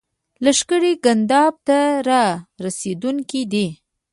[0.43, 2.25] لښکرې ګنداب ته را
[2.65, 3.67] رسېدونکي دي.